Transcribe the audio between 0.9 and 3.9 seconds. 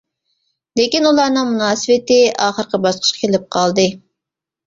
ئۇلارنىڭ مۇناسىۋىتى ئاخىرقى باسقۇچقا كېلىپ قالدى.